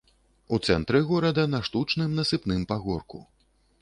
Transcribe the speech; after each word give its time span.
У 0.55 0.57
цэнтры 0.69 1.01
горада, 1.11 1.45
на 1.53 1.59
штучным 1.67 2.17
насыпным 2.21 2.65
пагорку. 2.73 3.23